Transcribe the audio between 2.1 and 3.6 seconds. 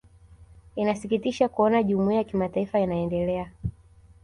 ya kimataifa inaendelea